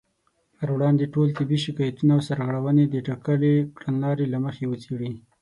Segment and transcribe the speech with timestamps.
[0.57, 5.11] پر وړاندې ټول طبي شکايتونه او سرغړونې د ټاکلې کړنلارې له مخې وڅېړي